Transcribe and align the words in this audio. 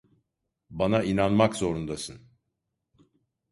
Bana 0.69 1.03
inanmak 1.03 1.55
zorundasın. 1.55 2.21